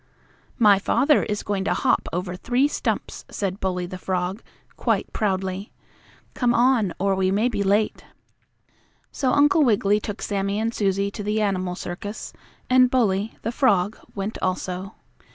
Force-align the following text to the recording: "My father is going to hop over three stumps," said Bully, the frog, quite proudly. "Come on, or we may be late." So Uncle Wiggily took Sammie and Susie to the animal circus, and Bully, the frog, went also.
"My 0.57 0.79
father 0.79 1.21
is 1.21 1.43
going 1.43 1.63
to 1.65 1.75
hop 1.75 2.09
over 2.11 2.35
three 2.35 2.67
stumps," 2.67 3.23
said 3.29 3.59
Bully, 3.59 3.85
the 3.85 3.99
frog, 3.99 4.41
quite 4.75 5.13
proudly. 5.13 5.71
"Come 6.33 6.55
on, 6.55 6.91
or 6.97 7.13
we 7.13 7.29
may 7.29 7.47
be 7.47 7.61
late." 7.61 8.03
So 9.11 9.31
Uncle 9.31 9.61
Wiggily 9.63 9.99
took 9.99 10.23
Sammie 10.23 10.57
and 10.59 10.73
Susie 10.73 11.11
to 11.11 11.21
the 11.21 11.39
animal 11.39 11.75
circus, 11.75 12.33
and 12.67 12.89
Bully, 12.89 13.37
the 13.43 13.51
frog, 13.51 13.95
went 14.15 14.39
also. 14.41 14.95